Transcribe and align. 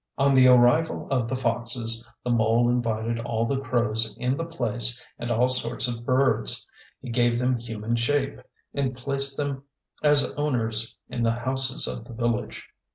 On 0.17 0.33
the 0.33 0.47
arrival 0.47 1.07
of 1.11 1.27
the 1.29 1.35
foxes, 1.35 2.09
the 2.23 2.31
mole 2.31 2.67
invited 2.69 3.19
all 3.19 3.45
the 3.45 3.59
crows 3.59 4.17
in 4.17 4.35
the 4.35 4.45
place 4.47 4.99
and 5.19 5.29
all 5.29 5.47
sorts 5.47 5.87
of 5.87 6.07
birds. 6.07 6.67
He 7.01 7.11
gave 7.11 7.37
them 7.37 7.59
human 7.59 7.95
shape, 7.95 8.39
and 8.73 8.97
placed 8.97 9.37
them 9.37 9.61
as 10.01 10.31
owners 10.31 10.95
in 11.07 11.21
the 11.21 11.31
houses 11.31 11.85
of 11.87 12.05
the 12.05 12.13
village. 12.13 12.67